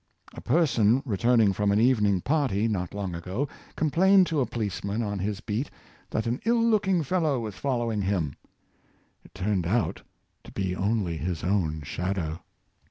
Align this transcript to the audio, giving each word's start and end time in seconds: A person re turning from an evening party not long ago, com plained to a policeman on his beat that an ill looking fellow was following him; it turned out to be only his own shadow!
A 0.33 0.41
person 0.41 1.03
re 1.05 1.15
turning 1.15 1.53
from 1.53 1.71
an 1.71 1.79
evening 1.79 2.21
party 2.21 2.67
not 2.67 2.95
long 2.95 3.13
ago, 3.13 3.47
com 3.75 3.91
plained 3.91 4.25
to 4.25 4.39
a 4.39 4.47
policeman 4.47 5.03
on 5.03 5.19
his 5.19 5.41
beat 5.41 5.69
that 6.09 6.25
an 6.25 6.41
ill 6.43 6.59
looking 6.59 7.03
fellow 7.03 7.39
was 7.41 7.53
following 7.53 8.01
him; 8.01 8.35
it 9.23 9.35
turned 9.35 9.67
out 9.67 10.01
to 10.43 10.51
be 10.51 10.75
only 10.75 11.17
his 11.17 11.43
own 11.43 11.83
shadow! 11.83 12.39